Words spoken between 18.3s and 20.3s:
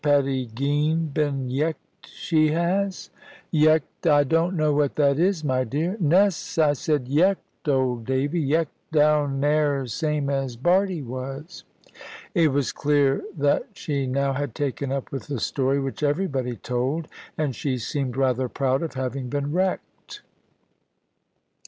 proud of having been wrecked.